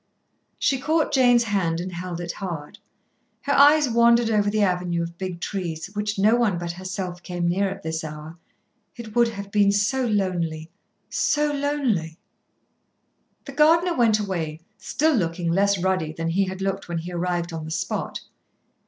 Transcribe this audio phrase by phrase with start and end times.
[0.57, 2.79] She caught Jane's hand and held it hard.
[3.43, 7.47] Her eyes wandered over the avenue of big trees, which no one but herself came
[7.47, 8.39] near at this hour.
[8.95, 10.71] It would have been so lonely,
[11.11, 12.17] so lonely!
[13.45, 17.53] The gardener went away, still looking less ruddy than he had looked when he arrived
[17.53, 18.21] on the spot.